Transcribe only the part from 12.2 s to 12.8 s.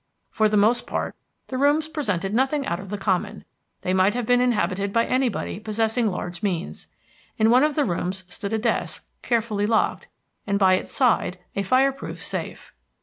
safe.